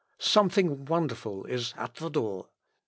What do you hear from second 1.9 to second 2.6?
the door.